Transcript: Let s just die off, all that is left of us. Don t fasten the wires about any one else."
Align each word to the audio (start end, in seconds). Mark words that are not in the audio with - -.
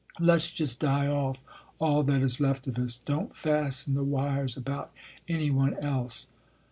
Let 0.19 0.37
s 0.37 0.49
just 0.49 0.79
die 0.79 1.05
off, 1.05 1.43
all 1.77 2.01
that 2.05 2.23
is 2.23 2.41
left 2.41 2.65
of 2.65 2.79
us. 2.79 2.97
Don 2.97 3.27
t 3.27 3.33
fasten 3.35 3.93
the 3.93 4.03
wires 4.03 4.57
about 4.57 4.91
any 5.29 5.51
one 5.51 5.75
else." 5.77 6.25